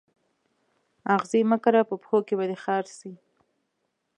[1.15, 3.11] آغزي مه کره په پښو کي به دي خار سي